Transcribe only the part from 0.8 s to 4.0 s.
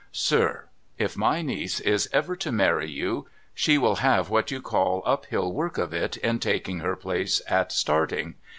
if my niece is ever to marry you, she will